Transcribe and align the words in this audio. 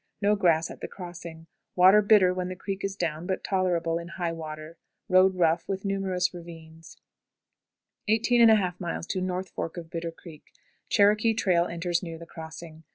No 0.19 0.35
grass 0.35 0.71
at 0.71 0.81
the 0.81 0.87
crossing. 0.87 1.45
Water 1.75 2.01
bitter 2.01 2.33
when 2.33 2.47
the 2.49 2.55
creek 2.55 2.83
is 2.83 2.95
down, 2.95 3.27
but 3.27 3.43
tolerable 3.43 3.99
in 3.99 4.07
high 4.07 4.31
water. 4.31 4.79
Road 5.07 5.35
rough, 5.35 5.69
with 5.69 5.85
numerous 5.85 6.33
ravines. 6.33 6.99
18 8.07 8.41
1/2. 8.49 9.21
North 9.21 9.49
Fork 9.49 9.77
of 9.77 9.91
Bitter 9.91 10.11
Creek. 10.11 10.53
Cherokee 10.89 11.35
trail 11.35 11.65
enters 11.65 12.01
near 12.01 12.17
the 12.17 12.25
crossing. 12.25 12.83